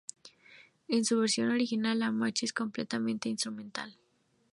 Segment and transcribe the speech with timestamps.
[0.87, 3.95] En su versión original, la marcha es completamente instrumental.